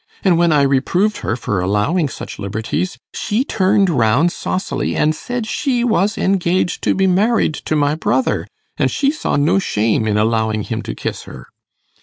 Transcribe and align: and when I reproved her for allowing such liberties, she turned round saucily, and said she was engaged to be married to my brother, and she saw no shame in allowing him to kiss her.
and 0.23 0.35
when 0.35 0.51
I 0.51 0.63
reproved 0.63 1.17
her 1.17 1.35
for 1.35 1.61
allowing 1.61 2.09
such 2.09 2.39
liberties, 2.39 2.97
she 3.13 3.43
turned 3.43 3.87
round 3.87 4.31
saucily, 4.31 4.95
and 4.95 5.13
said 5.13 5.45
she 5.45 5.83
was 5.83 6.17
engaged 6.17 6.81
to 6.85 6.95
be 6.95 7.05
married 7.05 7.53
to 7.65 7.75
my 7.75 7.93
brother, 7.93 8.47
and 8.77 8.89
she 8.89 9.11
saw 9.11 9.35
no 9.35 9.59
shame 9.59 10.07
in 10.07 10.17
allowing 10.17 10.63
him 10.63 10.81
to 10.81 10.95
kiss 10.95 11.25
her. 11.25 11.49